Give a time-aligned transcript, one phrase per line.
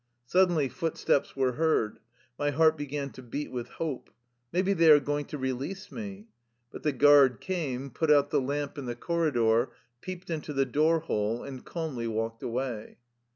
[0.25, 1.99] Suddenly footsteps were heard.
[2.39, 4.09] My heart be gan to beat with hope:
[4.51, 6.25] Maybe they are going to release me!
[6.71, 11.01] But the guard came, put out the lamp in the corridor, peeped into the door
[11.01, 12.97] hole, and calmly walked away.